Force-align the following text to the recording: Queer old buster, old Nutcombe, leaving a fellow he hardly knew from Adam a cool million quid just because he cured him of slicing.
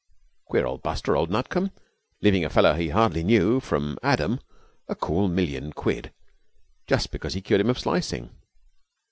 Queer 0.45 0.65
old 0.65 0.81
buster, 0.81 1.15
old 1.15 1.29
Nutcombe, 1.29 1.69
leaving 2.23 2.43
a 2.43 2.49
fellow 2.49 2.73
he 2.73 2.89
hardly 2.89 3.23
knew 3.23 3.59
from 3.59 3.99
Adam 4.01 4.39
a 4.87 4.95
cool 4.95 5.27
million 5.27 5.71
quid 5.73 6.11
just 6.87 7.11
because 7.11 7.35
he 7.35 7.41
cured 7.43 7.61
him 7.61 7.69
of 7.69 7.77
slicing. 7.77 8.31